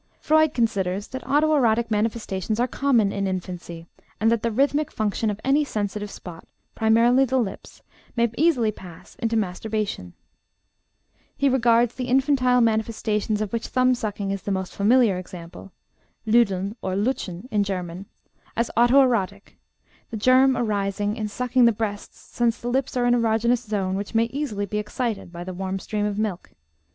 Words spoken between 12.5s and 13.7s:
manifestations of which